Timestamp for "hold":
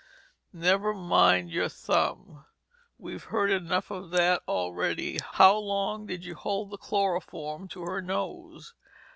6.33-6.71